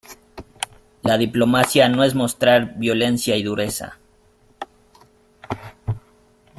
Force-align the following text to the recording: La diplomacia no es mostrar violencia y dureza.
La 1.03 1.15
diplomacia 1.19 1.87
no 1.87 2.03
es 2.03 2.15
mostrar 2.15 2.73
violencia 2.79 3.35
y 3.37 3.43
dureza. 3.43 3.99